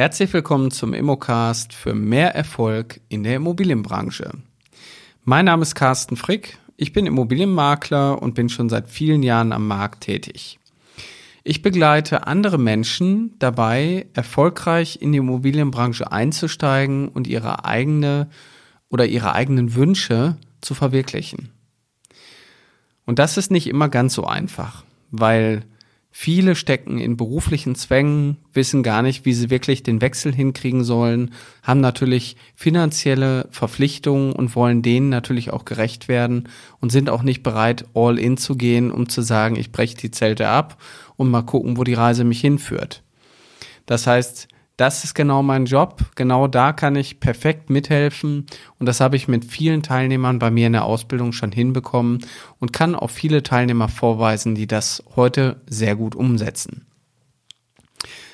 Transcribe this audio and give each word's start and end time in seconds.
Herzlich 0.00 0.32
willkommen 0.32 0.70
zum 0.70 0.94
Immocast 0.94 1.74
für 1.74 1.92
mehr 1.92 2.34
Erfolg 2.34 3.02
in 3.10 3.22
der 3.22 3.36
Immobilienbranche. 3.36 4.30
Mein 5.24 5.44
Name 5.44 5.60
ist 5.60 5.74
Carsten 5.74 6.16
Frick, 6.16 6.56
ich 6.78 6.94
bin 6.94 7.04
Immobilienmakler 7.04 8.22
und 8.22 8.34
bin 8.34 8.48
schon 8.48 8.70
seit 8.70 8.88
vielen 8.88 9.22
Jahren 9.22 9.52
am 9.52 9.68
Markt 9.68 10.04
tätig. 10.04 10.58
Ich 11.44 11.60
begleite 11.60 12.26
andere 12.26 12.56
Menschen 12.56 13.34
dabei, 13.40 14.06
erfolgreich 14.14 15.02
in 15.02 15.12
die 15.12 15.18
Immobilienbranche 15.18 16.10
einzusteigen 16.10 17.08
und 17.08 17.26
ihre 17.26 17.66
eigene 17.66 18.30
oder 18.88 19.04
ihre 19.04 19.34
eigenen 19.34 19.74
Wünsche 19.74 20.38
zu 20.62 20.72
verwirklichen. 20.72 21.50
Und 23.04 23.18
das 23.18 23.36
ist 23.36 23.50
nicht 23.50 23.66
immer 23.66 23.90
ganz 23.90 24.14
so 24.14 24.24
einfach, 24.24 24.82
weil 25.10 25.66
Viele 26.12 26.56
stecken 26.56 26.98
in 26.98 27.16
beruflichen 27.16 27.76
Zwängen, 27.76 28.38
wissen 28.52 28.82
gar 28.82 29.00
nicht, 29.00 29.24
wie 29.24 29.32
sie 29.32 29.48
wirklich 29.48 29.84
den 29.84 30.00
Wechsel 30.00 30.34
hinkriegen 30.34 30.82
sollen, 30.82 31.32
haben 31.62 31.80
natürlich 31.80 32.36
finanzielle 32.56 33.48
Verpflichtungen 33.52 34.32
und 34.32 34.56
wollen 34.56 34.82
denen 34.82 35.08
natürlich 35.08 35.52
auch 35.52 35.64
gerecht 35.64 36.08
werden 36.08 36.48
und 36.80 36.90
sind 36.90 37.10
auch 37.10 37.22
nicht 37.22 37.44
bereit, 37.44 37.84
all 37.94 38.18
in 38.18 38.36
zu 38.36 38.56
gehen, 38.56 38.90
um 38.90 39.08
zu 39.08 39.22
sagen, 39.22 39.54
ich 39.54 39.70
breche 39.70 39.96
die 39.96 40.10
Zelte 40.10 40.48
ab 40.48 40.82
und 41.16 41.30
mal 41.30 41.42
gucken, 41.42 41.76
wo 41.76 41.84
die 41.84 41.94
Reise 41.94 42.24
mich 42.24 42.40
hinführt. 42.40 43.04
Das 43.86 44.08
heißt, 44.08 44.48
das 44.80 45.04
ist 45.04 45.14
genau 45.14 45.42
mein 45.42 45.66
Job. 45.66 46.00
Genau 46.14 46.46
da 46.46 46.72
kann 46.72 46.96
ich 46.96 47.20
perfekt 47.20 47.68
mithelfen. 47.68 48.46
Und 48.78 48.86
das 48.86 49.00
habe 49.00 49.14
ich 49.14 49.28
mit 49.28 49.44
vielen 49.44 49.82
Teilnehmern 49.82 50.38
bei 50.38 50.50
mir 50.50 50.68
in 50.68 50.72
der 50.72 50.86
Ausbildung 50.86 51.32
schon 51.32 51.52
hinbekommen 51.52 52.24
und 52.60 52.72
kann 52.72 52.94
auch 52.94 53.10
viele 53.10 53.42
Teilnehmer 53.42 53.88
vorweisen, 53.88 54.54
die 54.54 54.66
das 54.66 55.02
heute 55.16 55.60
sehr 55.68 55.96
gut 55.96 56.14
umsetzen. 56.14 56.86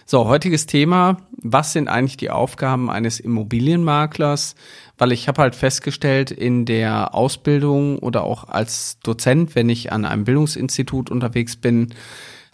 So, 0.04 0.28
heutiges 0.28 0.66
Thema. 0.66 1.16
Was 1.32 1.72
sind 1.72 1.88
eigentlich 1.88 2.16
die 2.16 2.30
Aufgaben 2.30 2.90
eines 2.90 3.18
Immobilienmaklers? 3.18 4.54
Weil 4.98 5.10
ich 5.10 5.26
habe 5.26 5.42
halt 5.42 5.56
festgestellt 5.56 6.30
in 6.30 6.64
der 6.64 7.12
Ausbildung 7.12 7.98
oder 7.98 8.22
auch 8.22 8.44
als 8.44 9.00
Dozent, 9.00 9.56
wenn 9.56 9.68
ich 9.68 9.90
an 9.90 10.04
einem 10.04 10.22
Bildungsinstitut 10.22 11.10
unterwegs 11.10 11.56
bin, 11.56 11.92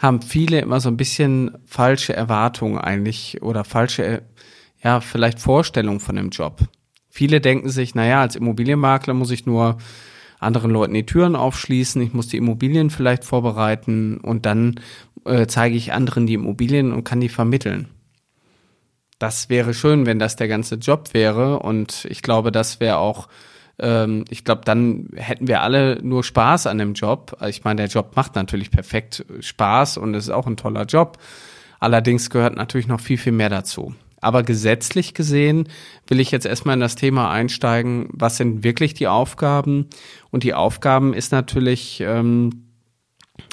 haben 0.02 0.20
viele 0.20 0.58
immer 0.58 0.80
so 0.80 0.88
ein 0.88 0.96
bisschen 0.96 1.56
falsche 1.64 2.14
Erwartungen 2.14 2.76
eigentlich 2.76 3.40
oder 3.40 3.64
falsche, 3.64 4.22
ja, 4.82 5.00
vielleicht 5.00 5.38
Vorstellungen 5.38 6.00
von 6.00 6.16
dem 6.16 6.30
Job. 6.30 6.60
Viele 7.08 7.40
denken 7.40 7.68
sich, 7.68 7.94
naja, 7.94 8.20
als 8.20 8.34
Immobilienmakler 8.34 9.14
muss 9.14 9.30
ich 9.30 9.46
nur 9.46 9.78
anderen 10.40 10.72
Leuten 10.72 10.94
die 10.94 11.06
Türen 11.06 11.36
aufschließen, 11.36 12.02
ich 12.02 12.12
muss 12.12 12.26
die 12.26 12.36
Immobilien 12.36 12.90
vielleicht 12.90 13.24
vorbereiten 13.24 14.18
und 14.18 14.44
dann 14.44 14.80
äh, 15.24 15.46
zeige 15.46 15.76
ich 15.76 15.92
anderen 15.92 16.26
die 16.26 16.34
Immobilien 16.34 16.92
und 16.92 17.04
kann 17.04 17.20
die 17.20 17.28
vermitteln. 17.28 17.86
Das 19.20 19.48
wäre 19.50 19.72
schön, 19.72 20.04
wenn 20.04 20.18
das 20.18 20.34
der 20.34 20.48
ganze 20.48 20.76
Job 20.76 21.10
wäre 21.12 21.60
und 21.60 22.06
ich 22.10 22.22
glaube, 22.22 22.50
das 22.50 22.80
wäre 22.80 22.98
auch 22.98 23.28
ähm, 23.82 24.24
ich 24.30 24.44
glaube, 24.44 24.62
dann 24.64 25.08
hätten 25.16 25.48
wir 25.48 25.60
alle 25.60 25.98
nur 26.02 26.24
Spaß 26.24 26.66
an 26.68 26.78
dem 26.78 26.94
Job. 26.94 27.36
Ich 27.46 27.64
meine, 27.64 27.82
der 27.82 27.88
Job 27.88 28.16
macht 28.16 28.36
natürlich 28.36 28.70
perfekt 28.70 29.26
Spaß 29.40 29.98
und 29.98 30.14
ist 30.14 30.30
auch 30.30 30.46
ein 30.46 30.56
toller 30.56 30.84
Job. 30.84 31.18
Allerdings 31.80 32.30
gehört 32.30 32.56
natürlich 32.56 32.86
noch 32.86 33.00
viel, 33.00 33.18
viel 33.18 33.32
mehr 33.32 33.50
dazu. 33.50 33.94
Aber 34.20 34.44
gesetzlich 34.44 35.14
gesehen 35.14 35.68
will 36.06 36.20
ich 36.20 36.30
jetzt 36.30 36.46
erstmal 36.46 36.74
in 36.74 36.80
das 36.80 36.94
Thema 36.94 37.32
einsteigen, 37.32 38.08
was 38.12 38.36
sind 38.36 38.62
wirklich 38.62 38.94
die 38.94 39.08
Aufgaben? 39.08 39.88
Und 40.30 40.44
die 40.44 40.54
Aufgaben 40.54 41.12
ist 41.12 41.32
natürlich, 41.32 42.00
ähm, 42.00 42.68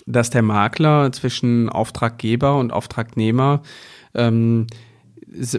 dass 0.06 0.30
der 0.30 0.44
Makler 0.44 1.12
zwischen 1.12 1.70
Auftraggeber 1.70 2.56
und 2.60 2.72
Auftragnehmer 2.72 3.64
ähm, 4.14 4.68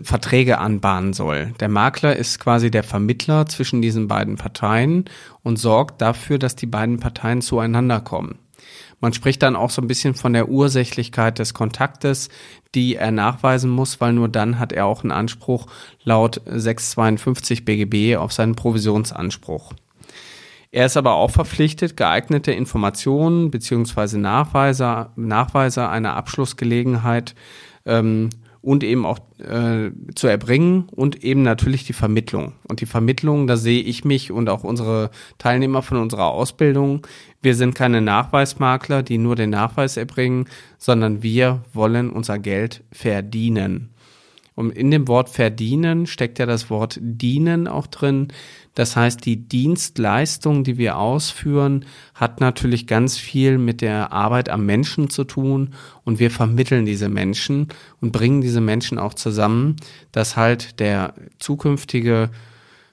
Verträge 0.02 0.58
anbahnen 0.58 1.12
soll. 1.12 1.52
Der 1.60 1.68
Makler 1.68 2.16
ist 2.16 2.40
quasi 2.40 2.70
der 2.70 2.82
Vermittler 2.82 3.46
zwischen 3.46 3.82
diesen 3.82 4.08
beiden 4.08 4.36
Parteien 4.36 5.04
und 5.42 5.58
sorgt 5.58 6.02
dafür, 6.02 6.38
dass 6.38 6.56
die 6.56 6.66
beiden 6.66 6.98
Parteien 6.98 7.40
zueinander 7.40 8.00
kommen. 8.00 8.38
Man 9.00 9.12
spricht 9.14 9.42
dann 9.42 9.56
auch 9.56 9.70
so 9.70 9.80
ein 9.80 9.88
bisschen 9.88 10.14
von 10.14 10.34
der 10.34 10.48
Ursächlichkeit 10.48 11.38
des 11.38 11.54
Kontaktes, 11.54 12.28
die 12.74 12.96
er 12.96 13.10
nachweisen 13.10 13.70
muss, 13.70 14.00
weil 14.00 14.12
nur 14.12 14.28
dann 14.28 14.58
hat 14.58 14.72
er 14.72 14.86
auch 14.86 15.02
einen 15.02 15.12
Anspruch 15.12 15.66
laut 16.04 16.42
652 16.44 17.64
BGB 17.64 18.16
auf 18.16 18.32
seinen 18.32 18.56
Provisionsanspruch. 18.56 19.72
Er 20.72 20.86
ist 20.86 20.96
aber 20.96 21.14
auch 21.14 21.30
verpflichtet, 21.30 21.96
geeignete 21.96 22.52
Informationen 22.52 23.50
beziehungsweise 23.50 24.18
Nachweise, 24.18 25.08
Nachweise 25.16 25.88
einer 25.88 26.14
Abschlussgelegenheit 26.14 27.34
ähm, 27.86 28.30
und 28.62 28.84
eben 28.84 29.06
auch 29.06 29.18
äh, 29.38 29.90
zu 30.14 30.26
erbringen 30.26 30.88
und 30.90 31.24
eben 31.24 31.42
natürlich 31.42 31.84
die 31.84 31.92
Vermittlung. 31.92 32.52
Und 32.68 32.80
die 32.80 32.86
Vermittlung, 32.86 33.46
da 33.46 33.56
sehe 33.56 33.82
ich 33.82 34.04
mich 34.04 34.30
und 34.30 34.48
auch 34.48 34.64
unsere 34.64 35.10
Teilnehmer 35.38 35.82
von 35.82 35.98
unserer 35.98 36.26
Ausbildung. 36.26 37.06
Wir 37.40 37.54
sind 37.54 37.74
keine 37.74 38.00
Nachweismakler, 38.00 39.02
die 39.02 39.18
nur 39.18 39.36
den 39.36 39.50
Nachweis 39.50 39.96
erbringen, 39.96 40.46
sondern 40.78 41.22
wir 41.22 41.62
wollen 41.72 42.10
unser 42.10 42.38
Geld 42.38 42.84
verdienen. 42.92 43.90
Und 44.54 44.72
in 44.72 44.90
dem 44.90 45.08
Wort 45.08 45.28
verdienen 45.28 46.06
steckt 46.06 46.38
ja 46.38 46.46
das 46.46 46.70
Wort 46.70 46.98
dienen 47.00 47.68
auch 47.68 47.86
drin. 47.86 48.28
Das 48.74 48.96
heißt, 48.96 49.24
die 49.24 49.36
Dienstleistung, 49.36 50.64
die 50.64 50.76
wir 50.76 50.98
ausführen, 50.98 51.84
hat 52.14 52.40
natürlich 52.40 52.86
ganz 52.86 53.16
viel 53.16 53.58
mit 53.58 53.80
der 53.80 54.12
Arbeit 54.12 54.48
am 54.48 54.66
Menschen 54.66 55.10
zu 55.10 55.24
tun 55.24 55.74
und 56.04 56.18
wir 56.18 56.30
vermitteln 56.30 56.84
diese 56.84 57.08
Menschen 57.08 57.68
und 58.00 58.12
bringen 58.12 58.40
diese 58.40 58.60
Menschen 58.60 58.98
auch 58.98 59.14
zusammen, 59.14 59.76
dass 60.12 60.36
halt 60.36 60.80
der 60.80 61.14
zukünftige 61.38 62.30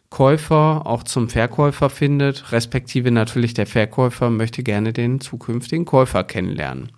Käufer 0.09 0.84
auch 0.85 1.03
zum 1.03 1.29
Verkäufer 1.29 1.89
findet, 1.89 2.51
respektive 2.51 3.12
natürlich 3.12 3.53
der 3.53 3.68
Verkäufer 3.68 4.29
möchte 4.29 4.63
gerne 4.63 4.94
den 4.94 5.19
zukünftigen 5.19 5.85
Käufer 5.85 6.24
kennenlernen. 6.24 6.91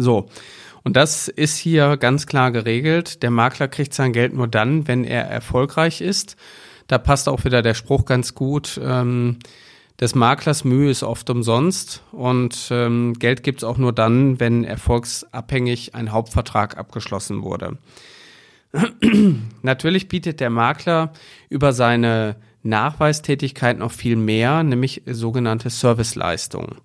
So. 0.00 0.28
Und 0.82 0.96
das 0.96 1.28
ist 1.28 1.56
hier 1.58 1.96
ganz 1.98 2.26
klar 2.26 2.50
geregelt. 2.52 3.22
Der 3.22 3.30
Makler 3.30 3.68
kriegt 3.68 3.92
sein 3.92 4.12
Geld 4.12 4.32
nur 4.32 4.48
dann, 4.48 4.88
wenn 4.88 5.04
er 5.04 5.24
erfolgreich 5.24 6.00
ist. 6.00 6.36
Da 6.86 6.98
passt 6.98 7.28
auch 7.28 7.44
wieder 7.44 7.62
der 7.62 7.74
Spruch 7.74 8.06
ganz 8.06 8.34
gut. 8.34 8.80
Ähm, 8.82 9.38
des 10.00 10.14
Maklers 10.14 10.64
Mühe 10.64 10.90
ist 10.90 11.02
oft 11.02 11.28
umsonst 11.28 12.02
und 12.10 12.68
ähm, 12.70 13.12
Geld 13.18 13.42
gibt's 13.42 13.64
auch 13.64 13.76
nur 13.76 13.92
dann, 13.92 14.40
wenn 14.40 14.64
erfolgsabhängig 14.64 15.94
ein 15.94 16.10
Hauptvertrag 16.10 16.78
abgeschlossen 16.78 17.42
wurde. 17.42 17.76
Natürlich 19.62 20.08
bietet 20.08 20.40
der 20.40 20.48
Makler 20.48 21.12
über 21.50 21.74
seine 21.74 22.36
Nachweistätigkeit 22.62 23.78
noch 23.78 23.92
viel 23.92 24.16
mehr, 24.16 24.62
nämlich 24.62 25.02
sogenannte 25.06 25.68
Serviceleistungen. 25.68 26.76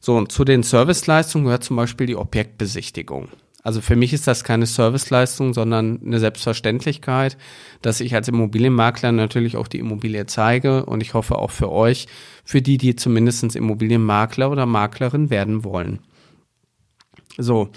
So, 0.00 0.16
und 0.16 0.32
zu 0.32 0.44
den 0.44 0.62
Serviceleistungen 0.62 1.44
gehört 1.44 1.64
zum 1.64 1.76
Beispiel 1.76 2.06
die 2.06 2.16
Objektbesichtigung. 2.16 3.28
Also 3.64 3.80
für 3.80 3.96
mich 3.96 4.12
ist 4.12 4.26
das 4.26 4.44
keine 4.44 4.66
Serviceleistung, 4.66 5.52
sondern 5.52 6.00
eine 6.02 6.20
Selbstverständlichkeit, 6.20 7.36
dass 7.82 8.00
ich 8.00 8.14
als 8.14 8.28
Immobilienmakler 8.28 9.12
natürlich 9.12 9.56
auch 9.56 9.68
die 9.68 9.80
Immobilie 9.80 10.26
zeige 10.26 10.86
und 10.86 11.02
ich 11.02 11.14
hoffe 11.14 11.36
auch 11.36 11.50
für 11.50 11.70
euch, 11.70 12.06
für 12.44 12.62
die, 12.62 12.78
die 12.78 12.94
zumindest 12.96 13.56
Immobilienmakler 13.56 14.50
oder 14.50 14.64
Maklerin 14.64 15.28
werden 15.28 15.64
wollen. 15.64 16.00
So, 17.36 17.70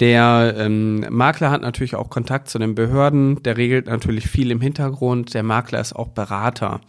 der 0.00 0.54
ähm, 0.56 1.04
Makler 1.10 1.50
hat 1.50 1.62
natürlich 1.62 1.94
auch 1.94 2.08
Kontakt 2.08 2.48
zu 2.48 2.58
den 2.58 2.74
Behörden, 2.74 3.42
der 3.42 3.56
regelt 3.56 3.86
natürlich 3.86 4.28
viel 4.28 4.50
im 4.50 4.60
Hintergrund, 4.60 5.34
der 5.34 5.42
Makler 5.42 5.80
ist 5.80 5.94
auch 5.94 6.08
Berater. 6.08 6.80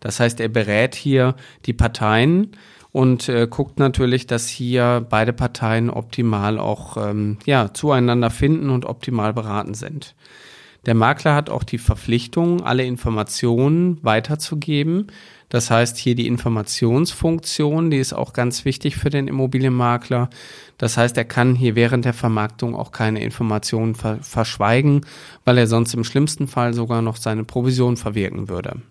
Das 0.00 0.18
heißt, 0.18 0.40
er 0.40 0.48
berät 0.48 0.94
hier 0.94 1.36
die 1.66 1.72
Parteien 1.72 2.56
und 2.92 3.28
äh, 3.28 3.46
guckt 3.48 3.78
natürlich, 3.78 4.26
dass 4.26 4.48
hier 4.48 5.04
beide 5.08 5.32
Parteien 5.32 5.90
optimal 5.90 6.58
auch 6.58 6.96
ähm, 6.98 7.38
ja, 7.46 7.72
zueinander 7.72 8.30
finden 8.30 8.70
und 8.70 8.84
optimal 8.84 9.32
beraten 9.32 9.74
sind. 9.74 10.14
Der 10.84 10.94
Makler 10.94 11.34
hat 11.34 11.48
auch 11.48 11.62
die 11.62 11.78
Verpflichtung, 11.78 12.62
alle 12.62 12.84
Informationen 12.84 13.98
weiterzugeben. 14.02 15.06
Das 15.48 15.70
heißt, 15.70 15.96
hier 15.96 16.14
die 16.14 16.26
Informationsfunktion, 16.26 17.90
die 17.90 17.98
ist 17.98 18.14
auch 18.14 18.32
ganz 18.32 18.64
wichtig 18.64 18.96
für 18.96 19.10
den 19.10 19.28
Immobilienmakler. 19.28 20.28
Das 20.78 20.96
heißt, 20.96 21.16
er 21.16 21.24
kann 21.24 21.54
hier 21.54 21.76
während 21.76 22.04
der 22.04 22.14
Vermarktung 22.14 22.74
auch 22.74 22.90
keine 22.90 23.22
Informationen 23.22 23.94
ver 23.94 24.18
verschweigen, 24.22 25.06
weil 25.44 25.58
er 25.58 25.66
sonst 25.66 25.94
im 25.94 26.04
schlimmsten 26.04 26.48
Fall 26.48 26.74
sogar 26.74 27.00
noch 27.00 27.16
seine 27.16 27.44
Provision 27.44 27.96
verwirken 27.96 28.48
würde. 28.48 28.82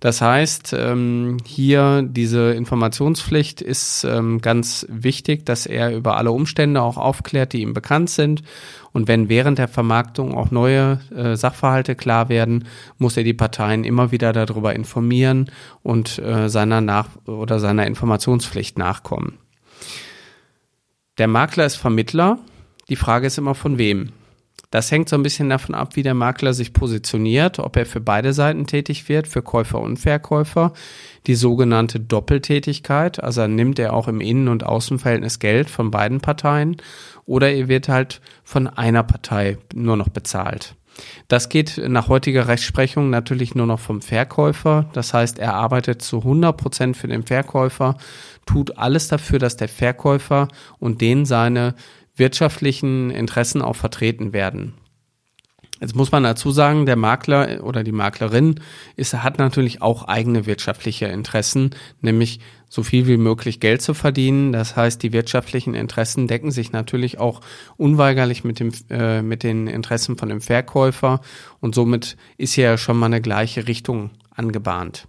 Das 0.00 0.20
heißt, 0.20 0.76
ähm, 0.78 1.38
hier 1.44 2.02
diese 2.02 2.52
Informationspflicht 2.52 3.60
ist 3.60 4.04
ähm, 4.04 4.40
ganz 4.40 4.86
wichtig, 4.88 5.44
dass 5.44 5.66
er 5.66 5.94
über 5.94 6.16
alle 6.16 6.30
Umstände 6.30 6.82
auch 6.82 6.96
aufklärt, 6.96 7.52
die 7.52 7.62
ihm 7.62 7.74
bekannt 7.74 8.08
sind. 8.08 8.42
Und 8.92 9.08
wenn 9.08 9.28
während 9.28 9.58
der 9.58 9.66
Vermarktung 9.66 10.36
auch 10.36 10.52
neue 10.52 11.00
äh, 11.14 11.34
Sachverhalte 11.34 11.96
klar 11.96 12.28
werden, 12.28 12.66
muss 12.98 13.16
er 13.16 13.24
die 13.24 13.34
Parteien 13.34 13.82
immer 13.82 14.12
wieder 14.12 14.32
darüber 14.32 14.72
informieren 14.72 15.50
und 15.82 16.20
äh, 16.20 16.48
seiner 16.48 16.80
Nach 16.80 17.08
oder 17.26 17.58
seiner 17.58 17.86
Informationspflicht 17.86 18.78
nachkommen. 18.78 19.38
Der 21.18 21.26
Makler 21.26 21.66
ist 21.66 21.76
Vermittler. 21.76 22.38
Die 22.88 22.96
Frage 22.96 23.26
ist 23.26 23.38
immer 23.38 23.56
von 23.56 23.78
wem. 23.78 24.12
Das 24.70 24.90
hängt 24.90 25.08
so 25.08 25.16
ein 25.16 25.22
bisschen 25.22 25.48
davon 25.48 25.74
ab, 25.74 25.96
wie 25.96 26.02
der 26.02 26.12
Makler 26.12 26.52
sich 26.52 26.74
positioniert, 26.74 27.58
ob 27.58 27.76
er 27.76 27.86
für 27.86 28.00
beide 28.00 28.34
Seiten 28.34 28.66
tätig 28.66 29.08
wird, 29.08 29.26
für 29.26 29.40
Käufer 29.40 29.80
und 29.80 29.96
Verkäufer. 29.96 30.74
Die 31.26 31.36
sogenannte 31.36 32.00
Doppeltätigkeit, 32.00 33.22
also 33.22 33.46
nimmt 33.46 33.78
er 33.78 33.94
auch 33.94 34.08
im 34.08 34.20
Innen- 34.20 34.48
und 34.48 34.64
Außenverhältnis 34.64 35.38
Geld 35.38 35.70
von 35.70 35.90
beiden 35.90 36.20
Parteien 36.20 36.76
oder 37.24 37.50
er 37.50 37.68
wird 37.68 37.88
halt 37.88 38.20
von 38.44 38.66
einer 38.66 39.02
Partei 39.02 39.56
nur 39.74 39.96
noch 39.96 40.10
bezahlt. 40.10 40.74
Das 41.28 41.48
geht 41.48 41.80
nach 41.86 42.08
heutiger 42.08 42.48
Rechtsprechung 42.48 43.08
natürlich 43.08 43.54
nur 43.54 43.66
noch 43.66 43.78
vom 43.78 44.02
Verkäufer. 44.02 44.90
Das 44.92 45.14
heißt, 45.14 45.38
er 45.38 45.54
arbeitet 45.54 46.02
zu 46.02 46.18
100 46.18 46.56
Prozent 46.56 46.96
für 46.96 47.08
den 47.08 47.22
Verkäufer, 47.22 47.96
tut 48.46 48.76
alles 48.78 49.08
dafür, 49.08 49.38
dass 49.38 49.56
der 49.56 49.68
Verkäufer 49.68 50.48
und 50.78 51.00
den 51.00 51.24
seine 51.24 51.74
wirtschaftlichen 52.18 53.10
Interessen 53.10 53.62
auch 53.62 53.76
vertreten 53.76 54.32
werden. 54.32 54.74
Jetzt 55.80 55.94
muss 55.94 56.10
man 56.10 56.24
dazu 56.24 56.50
sagen, 56.50 56.86
der 56.86 56.96
Makler 56.96 57.62
oder 57.62 57.84
die 57.84 57.92
Maklerin 57.92 58.60
ist, 58.96 59.14
hat 59.14 59.38
natürlich 59.38 59.80
auch 59.80 60.08
eigene 60.08 60.44
wirtschaftliche 60.44 61.06
Interessen, 61.06 61.70
nämlich 62.00 62.40
so 62.68 62.82
viel 62.82 63.06
wie 63.06 63.16
möglich 63.16 63.60
Geld 63.60 63.80
zu 63.80 63.94
verdienen. 63.94 64.52
Das 64.52 64.74
heißt, 64.74 65.02
die 65.02 65.12
wirtschaftlichen 65.12 65.74
Interessen 65.74 66.26
decken 66.26 66.50
sich 66.50 66.72
natürlich 66.72 67.18
auch 67.18 67.40
unweigerlich 67.76 68.42
mit 68.42 68.58
dem, 68.58 68.72
äh, 68.90 69.22
mit 69.22 69.44
den 69.44 69.68
Interessen 69.68 70.16
von 70.18 70.28
dem 70.28 70.40
Verkäufer 70.40 71.20
und 71.60 71.76
somit 71.76 72.16
ist 72.38 72.54
hier 72.54 72.64
ja 72.64 72.78
schon 72.78 72.98
mal 72.98 73.06
eine 73.06 73.20
gleiche 73.20 73.68
Richtung 73.68 74.10
angebahnt. 74.34 75.06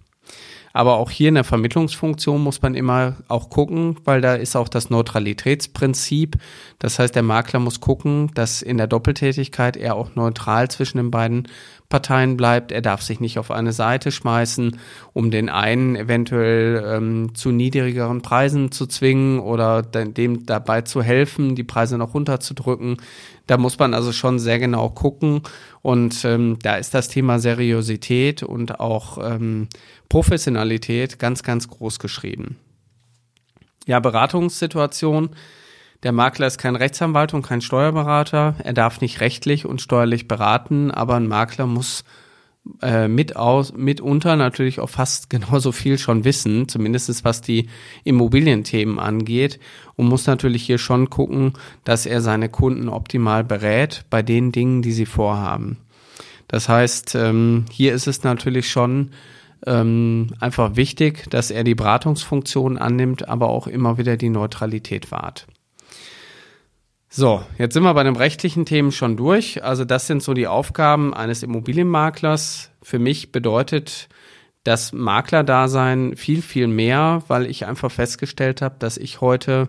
Aber 0.72 0.96
auch 0.96 1.10
hier 1.10 1.28
in 1.28 1.34
der 1.34 1.44
Vermittlungsfunktion 1.44 2.42
muss 2.42 2.62
man 2.62 2.74
immer 2.74 3.16
auch 3.28 3.50
gucken, 3.50 3.96
weil 4.04 4.20
da 4.20 4.34
ist 4.34 4.56
auch 4.56 4.68
das 4.68 4.90
Neutralitätsprinzip. 4.90 6.36
Das 6.78 6.98
heißt, 6.98 7.14
der 7.14 7.22
Makler 7.22 7.58
muss 7.58 7.80
gucken, 7.80 8.30
dass 8.34 8.62
in 8.62 8.78
der 8.78 8.86
Doppeltätigkeit 8.86 9.76
er 9.76 9.96
auch 9.96 10.14
neutral 10.14 10.70
zwischen 10.70 10.98
den 10.98 11.10
beiden 11.10 11.48
Parteien 11.90 12.38
bleibt. 12.38 12.72
Er 12.72 12.80
darf 12.80 13.02
sich 13.02 13.20
nicht 13.20 13.38
auf 13.38 13.50
eine 13.50 13.72
Seite 13.72 14.12
schmeißen, 14.12 14.78
um 15.12 15.30
den 15.30 15.50
einen 15.50 15.96
eventuell 15.96 16.82
ähm, 16.86 17.34
zu 17.34 17.50
niedrigeren 17.50 18.22
Preisen 18.22 18.72
zu 18.72 18.86
zwingen 18.86 19.40
oder 19.40 19.82
dem 19.82 20.46
dabei 20.46 20.80
zu 20.80 21.02
helfen, 21.02 21.56
die 21.56 21.64
Preise 21.64 21.98
noch 21.98 22.14
runterzudrücken. 22.14 22.96
Da 23.46 23.58
muss 23.58 23.78
man 23.78 23.92
also 23.92 24.12
schon 24.12 24.38
sehr 24.38 24.58
genau 24.58 24.88
gucken. 24.88 25.42
Und 25.82 26.24
ähm, 26.24 26.58
da 26.62 26.76
ist 26.76 26.94
das 26.94 27.08
Thema 27.08 27.40
Seriosität 27.40 28.44
und 28.44 28.80
auch 28.80 29.18
ähm, 29.22 29.68
Professionalität 30.08 31.18
ganz, 31.18 31.42
ganz 31.42 31.68
groß 31.68 31.98
geschrieben. 31.98 32.56
Ja, 33.86 33.98
Beratungssituation. 33.98 35.30
Der 36.02 36.12
Makler 36.12 36.46
ist 36.46 36.58
kein 36.58 36.76
Rechtsanwalt 36.76 37.34
und 37.34 37.42
kein 37.42 37.60
Steuerberater. 37.60 38.54
Er 38.62 38.72
darf 38.72 39.00
nicht 39.00 39.20
rechtlich 39.20 39.66
und 39.66 39.82
steuerlich 39.82 40.28
beraten, 40.28 40.90
aber 40.90 41.16
ein 41.16 41.28
Makler 41.28 41.66
muss 41.66 42.04
äh, 42.82 43.08
mit 43.08 43.36
aus, 43.36 43.72
mitunter 43.74 44.36
natürlich 44.36 44.80
auch 44.80 44.88
fast 44.88 45.30
genauso 45.30 45.72
viel 45.72 45.98
schon 45.98 46.24
wissen, 46.24 46.68
zumindest 46.68 47.24
was 47.24 47.42
die 47.42 47.68
Immobilienthemen 48.04 48.98
angeht 48.98 49.58
und 49.96 50.08
muss 50.08 50.26
natürlich 50.26 50.62
hier 50.62 50.78
schon 50.78 51.10
gucken, 51.10 51.54
dass 51.84 52.06
er 52.06 52.20
seine 52.20 52.48
Kunden 52.48 52.88
optimal 52.88 53.44
berät 53.44 54.04
bei 54.08 54.22
den 54.22 54.52
Dingen, 54.52 54.82
die 54.82 54.92
sie 54.92 55.06
vorhaben. 55.06 55.78
Das 56.48 56.68
heißt, 56.68 57.14
ähm, 57.14 57.66
hier 57.70 57.94
ist 57.94 58.06
es 58.06 58.24
natürlich 58.24 58.70
schon 58.70 59.10
ähm, 59.66 60.28
einfach 60.40 60.76
wichtig, 60.76 61.30
dass 61.30 61.50
er 61.50 61.64
die 61.64 61.74
Beratungsfunktion 61.74 62.78
annimmt, 62.78 63.28
aber 63.28 63.50
auch 63.50 63.66
immer 63.66 63.98
wieder 63.98 64.16
die 64.16 64.30
Neutralität 64.30 65.10
wahrt. 65.12 65.46
So, 67.12 67.42
jetzt 67.58 67.74
sind 67.74 67.82
wir 67.82 67.92
bei 67.92 68.04
den 68.04 68.14
rechtlichen 68.14 68.66
Themen 68.66 68.92
schon 68.92 69.16
durch. 69.16 69.64
Also 69.64 69.84
das 69.84 70.06
sind 70.06 70.22
so 70.22 70.32
die 70.32 70.46
Aufgaben 70.46 71.12
eines 71.12 71.42
Immobilienmaklers. 71.42 72.70
Für 72.82 73.00
mich 73.00 73.32
bedeutet 73.32 74.08
das 74.62 74.92
Maklerdasein 74.92 76.14
viel, 76.14 76.40
viel 76.40 76.68
mehr, 76.68 77.24
weil 77.26 77.46
ich 77.46 77.66
einfach 77.66 77.90
festgestellt 77.90 78.62
habe, 78.62 78.76
dass 78.78 78.96
ich 78.96 79.20
heute 79.20 79.68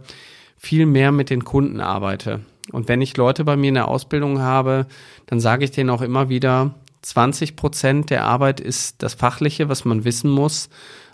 viel 0.55 0.85
mehr 0.85 1.11
mit 1.11 1.31
den 1.31 1.43
Kunden 1.43 1.81
arbeite. 1.81 2.41
Und 2.71 2.87
wenn 2.87 3.01
ich 3.01 3.17
Leute 3.17 3.43
bei 3.43 3.57
mir 3.57 3.69
in 3.69 3.73
der 3.73 3.87
Ausbildung 3.87 4.39
habe, 4.39 4.85
dann 5.25 5.39
sage 5.39 5.65
ich 5.65 5.71
denen 5.71 5.89
auch 5.89 6.03
immer 6.03 6.29
wieder, 6.29 6.75
20 7.01 7.55
Prozent 7.55 8.11
der 8.11 8.23
Arbeit 8.23 8.59
ist 8.59 9.01
das 9.01 9.15
Fachliche, 9.15 9.67
was 9.67 9.83
man 9.83 10.03
wissen 10.03 10.29
muss. 10.29 10.69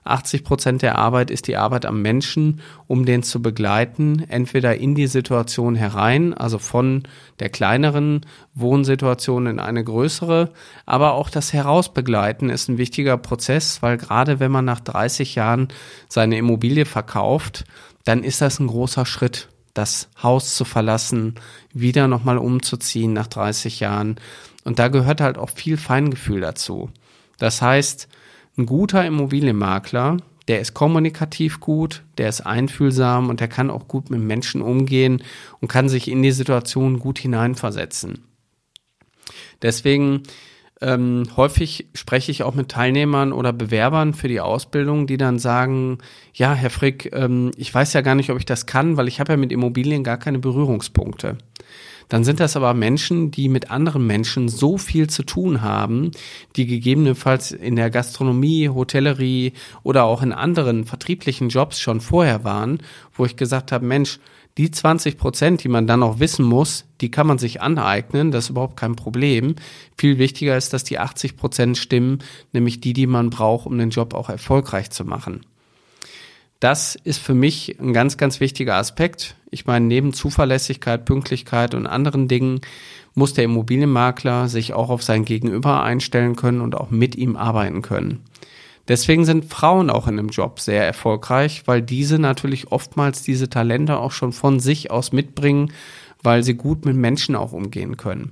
80 0.09 0.43
Prozent 0.43 0.81
der 0.81 0.97
Arbeit 0.97 1.31
ist 1.31 1.47
die 1.47 1.57
Arbeit 1.57 1.85
am 1.85 2.01
Menschen, 2.01 2.61
um 2.87 3.05
den 3.05 3.23
zu 3.23 3.41
begleiten, 3.41 4.23
entweder 4.27 4.75
in 4.75 4.95
die 4.95 5.07
Situation 5.07 5.75
herein, 5.75 6.33
also 6.33 6.59
von 6.59 7.03
der 7.39 7.49
kleineren 7.49 8.25
Wohnsituation 8.53 9.47
in 9.47 9.59
eine 9.59 9.83
größere, 9.83 10.51
aber 10.85 11.13
auch 11.13 11.29
das 11.29 11.53
Herausbegleiten 11.53 12.49
ist 12.49 12.69
ein 12.69 12.77
wichtiger 12.77 13.17
Prozess, 13.17 13.81
weil 13.81 13.97
gerade 13.97 14.39
wenn 14.39 14.51
man 14.51 14.65
nach 14.65 14.79
30 14.79 15.35
Jahren 15.35 15.67
seine 16.09 16.37
Immobilie 16.37 16.85
verkauft, 16.85 17.65
dann 18.05 18.23
ist 18.23 18.41
das 18.41 18.59
ein 18.59 18.67
großer 18.67 19.05
Schritt 19.05 19.49
das 19.77 20.09
Haus 20.21 20.55
zu 20.55 20.65
verlassen, 20.65 21.35
wieder 21.71 22.07
nochmal 22.07 22.37
umzuziehen 22.37 23.13
nach 23.13 23.27
30 23.27 23.79
Jahren. 23.79 24.19
Und 24.63 24.79
da 24.79 24.87
gehört 24.87 25.21
halt 25.21 25.37
auch 25.37 25.49
viel 25.49 25.77
Feingefühl 25.77 26.41
dazu. 26.41 26.89
Das 27.37 27.61
heißt, 27.61 28.07
ein 28.57 28.65
guter 28.65 29.05
Immobilienmakler, 29.05 30.17
der 30.47 30.61
ist 30.61 30.73
kommunikativ 30.73 31.59
gut, 31.59 32.03
der 32.17 32.29
ist 32.29 32.41
einfühlsam 32.41 33.29
und 33.29 33.39
der 33.39 33.47
kann 33.47 33.69
auch 33.69 33.87
gut 33.87 34.09
mit 34.09 34.21
Menschen 34.21 34.61
umgehen 34.61 35.21
und 35.59 35.67
kann 35.67 35.89
sich 35.89 36.09
in 36.09 36.23
die 36.23 36.31
Situation 36.31 36.99
gut 36.99 37.19
hineinversetzen. 37.19 38.23
Deswegen 39.61 40.23
ähm, 40.79 41.23
häufig 41.35 41.87
spreche 41.95 42.31
ich 42.31 42.43
auch 42.43 42.53
mit 42.53 42.69
Teilnehmern 42.69 43.33
oder 43.33 43.51
Bewerbern 43.51 44.13
für 44.13 44.27
die 44.27 44.39
Ausbildung, 44.39 45.07
die 45.07 45.17
dann 45.17 45.39
sagen, 45.39 45.97
ja, 46.33 46.53
Herr 46.53 46.69
Frick, 46.69 47.11
ähm, 47.13 47.51
ich 47.57 47.73
weiß 47.73 47.93
ja 47.93 48.01
gar 48.01 48.15
nicht, 48.15 48.29
ob 48.29 48.37
ich 48.37 48.45
das 48.45 48.67
kann, 48.67 48.95
weil 48.95 49.07
ich 49.07 49.19
habe 49.19 49.33
ja 49.33 49.37
mit 49.37 49.51
Immobilien 49.51 50.03
gar 50.03 50.17
keine 50.17 50.39
Berührungspunkte 50.39 51.37
dann 52.09 52.23
sind 52.23 52.39
das 52.39 52.55
aber 52.55 52.73
Menschen, 52.73 53.31
die 53.31 53.49
mit 53.49 53.69
anderen 53.71 54.07
Menschen 54.07 54.49
so 54.49 54.77
viel 54.77 55.09
zu 55.09 55.23
tun 55.23 55.61
haben, 55.61 56.11
die 56.55 56.65
gegebenenfalls 56.65 57.51
in 57.51 57.75
der 57.75 57.89
Gastronomie, 57.89 58.69
Hotellerie 58.69 59.53
oder 59.83 60.05
auch 60.05 60.21
in 60.21 60.31
anderen 60.31 60.85
vertrieblichen 60.85 61.49
Jobs 61.49 61.79
schon 61.79 62.01
vorher 62.01 62.43
waren, 62.43 62.79
wo 63.13 63.25
ich 63.25 63.35
gesagt 63.35 63.71
habe, 63.71 63.85
Mensch, 63.85 64.19
die 64.57 64.71
20 64.71 65.17
Prozent, 65.17 65.63
die 65.63 65.69
man 65.69 65.85
dann 65.85 65.99
noch 65.99 66.19
wissen 66.19 66.43
muss, 66.43 66.85
die 66.99 67.11
kann 67.11 67.27
man 67.27 67.37
sich 67.37 67.61
aneignen, 67.61 68.31
das 68.31 68.45
ist 68.45 68.49
überhaupt 68.49 68.77
kein 68.77 68.95
Problem. 68.95 69.55
Viel 69.97 70.17
wichtiger 70.17 70.57
ist, 70.57 70.73
dass 70.73 70.83
die 70.83 70.97
80 70.97 71.37
Prozent 71.37 71.77
stimmen, 71.77 72.19
nämlich 72.53 72.81
die, 72.81 72.93
die 72.93 73.05
man 73.05 73.29
braucht, 73.29 73.67
um 73.67 73.77
den 73.77 73.91
Job 73.91 74.15
auch 74.15 74.29
erfolgreich 74.29 74.89
zu 74.89 75.05
machen. 75.05 75.41
Das 76.59 76.95
ist 76.95 77.19
für 77.19 77.35
mich 77.35 77.79
ein 77.79 77.93
ganz, 77.93 78.17
ganz 78.17 78.39
wichtiger 78.39 78.75
Aspekt. 78.75 79.35
Ich 79.51 79.65
meine, 79.65 79.85
neben 79.85 80.13
Zuverlässigkeit, 80.13 81.05
Pünktlichkeit 81.05 81.75
und 81.75 81.85
anderen 81.85 82.27
Dingen 82.27 82.61
muss 83.13 83.33
der 83.33 83.43
Immobilienmakler 83.43 84.47
sich 84.47 84.73
auch 84.73 84.89
auf 84.89 85.03
sein 85.03 85.25
Gegenüber 85.25 85.83
einstellen 85.83 86.35
können 86.35 86.61
und 86.61 86.75
auch 86.75 86.89
mit 86.89 87.15
ihm 87.15 87.35
arbeiten 87.35 87.81
können. 87.81 88.23
Deswegen 88.87 89.25
sind 89.25 89.45
Frauen 89.45 89.89
auch 89.89 90.07
in 90.07 90.17
dem 90.17 90.29
Job 90.29 90.59
sehr 90.59 90.85
erfolgreich, 90.85 91.63
weil 91.65 91.81
diese 91.81 92.19
natürlich 92.19 92.71
oftmals 92.71 93.21
diese 93.21 93.49
Talente 93.49 93.97
auch 93.97 94.11
schon 94.11 94.31
von 94.31 94.59
sich 94.59 94.91
aus 94.91 95.11
mitbringen, 95.11 95.73
weil 96.23 96.43
sie 96.43 96.53
gut 96.53 96.85
mit 96.85 96.95
Menschen 96.95 97.35
auch 97.35 97.51
umgehen 97.51 97.97
können. 97.97 98.31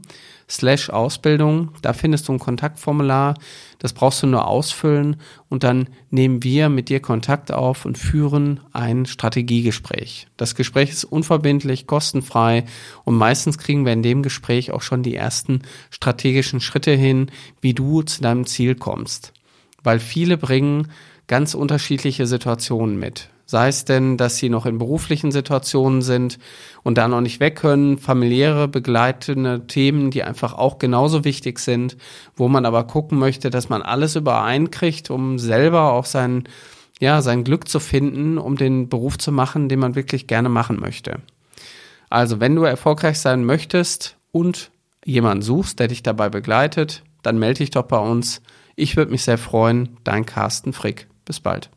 slash 0.53 0.91
Ausbildung. 0.91 1.71
Da 1.81 1.95
findest 1.95 2.29
du 2.29 2.35
ein 2.35 2.39
Kontaktformular. 2.39 3.35
Das 3.79 3.95
brauchst 3.95 4.23
du 4.23 4.27
nur 4.27 4.47
ausfüllen 4.47 5.17
und 5.49 5.65
dann 5.65 5.89
nehmen 6.11 6.45
wir 6.45 6.69
mit 6.69 6.91
dir 6.91 7.01
Kontakt 7.01 7.51
auf 7.51 7.87
und 7.87 7.97
führen 7.97 8.61
ein 8.73 9.07
Strategiegespräch. 9.07 10.29
Das 10.37 10.55
Gespräch 10.55 10.91
ist 10.91 11.05
unverbindlich, 11.05 11.87
kostenfrei 11.87 12.65
und 13.05 13.17
meistens 13.17 13.57
kriegen 13.57 13.87
wir 13.87 13.95
in 13.95 14.03
dem 14.03 14.23
Gespräch 14.23 14.71
auch 14.71 14.83
schon 14.83 15.03
die 15.03 15.17
ersten 15.17 15.63
strategischen 15.91 16.61
Schritte 16.61 16.93
hin, 16.93 17.31
wie 17.63 17.73
du 17.73 18.03
zu 18.03 18.21
deinem 18.21 18.47
Ziel 18.47 18.75
kommst. 18.75 19.33
Weil 19.83 19.99
viele 19.99 20.37
bringen 20.37 20.89
ganz 21.33 21.55
unterschiedliche 21.55 22.27
Situationen 22.27 22.99
mit. 22.99 23.31
Sei 23.47 23.69
es 23.69 23.87
denn, 23.87 24.19
dass 24.19 24.37
sie 24.37 24.51
noch 24.51 24.67
in 24.67 24.77
beruflichen 24.77 25.33
Situationen 25.33 26.03
sind 26.03 26.39
und 26.83 26.99
da 26.99 27.09
noch 27.09 27.23
nicht 27.23 27.41
weg 27.41 27.57
können, 27.57 27.97
familiäre, 27.97 28.69
begleitende 28.69 29.67
Themen, 29.67 30.11
die 30.11 30.25
einfach 30.25 30.53
auch 30.53 30.77
genauso 30.77 31.25
wichtig 31.25 31.59
sind, 31.59 31.97
wo 32.37 32.49
man 32.49 32.67
aber 32.67 32.85
gucken 32.85 33.19
möchte, 33.19 33.49
dass 33.49 33.71
man 33.71 33.81
alles 33.81 34.15
übereinkriegt, 34.15 35.09
um 35.09 35.39
selber 35.39 35.95
auch 35.95 36.05
sein 36.05 36.45
ja, 37.01 37.23
sein 37.23 37.45
Glück 37.45 37.67
zu 37.67 37.81
finden, 37.81 38.37
um 38.37 38.59
den 38.59 38.91
Beruf 38.91 39.17
zu 39.17 39.33
machen, 39.33 39.71
den 39.71 39.79
man 39.79 39.95
wirklich 39.95 40.27
gerne 40.27 40.51
machen 40.51 40.79
möchte. 40.79 41.21
Also, 42.11 42.41
wenn 42.41 42.55
du 42.55 42.65
erfolgreich 42.65 43.19
sein 43.19 43.47
möchtest 43.47 44.19
und 44.33 44.71
jemanden 45.03 45.43
suchst, 45.43 45.81
der 45.81 45.89
dich 45.89 46.03
dabei 46.03 46.29
begleitet, 46.29 47.05
dann 47.23 47.39
melde 47.39 47.61
dich 47.61 47.71
doch 47.71 47.85
bei 47.85 47.99
uns. 47.99 48.43
Ich 48.77 48.99
würde 48.99 49.11
mich 49.11 49.25
sehr 49.25 49.39
freuen. 49.39 49.97
Dein 50.05 50.27
Carsten 50.27 50.75
Frick. 50.75 51.09
Bis 51.25 51.41
bald. 51.41 51.71